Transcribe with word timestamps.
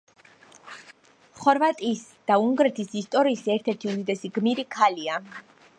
ხორვატიის 1.43 2.01
და 2.31 2.39
უნგრეთის 2.47 2.97
ისტორიის 3.03 3.45
ერთ-ერთი 3.57 3.93
უდიდესი 3.95 4.37
გმირი 4.39 4.69
ქალი. 4.79 5.11